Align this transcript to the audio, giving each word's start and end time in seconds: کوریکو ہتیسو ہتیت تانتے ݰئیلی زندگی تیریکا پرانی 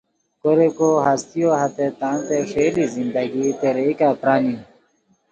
کوریکو 0.41 0.89
ہتیسو 1.05 1.47
ہتیت 1.59 1.93
تانتے 1.99 2.37
ݰئیلی 2.49 2.85
زندگی 2.95 3.45
تیریکا 3.61 4.09
پرانی 4.19 4.55